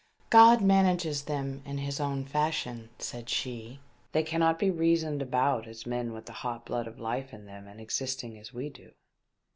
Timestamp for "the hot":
6.25-6.65